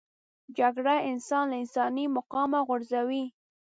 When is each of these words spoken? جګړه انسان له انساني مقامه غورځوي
جګړه 0.57 0.95
انسان 1.11 1.43
له 1.51 1.55
انساني 1.63 2.05
مقامه 2.17 2.59
غورځوي 2.67 3.23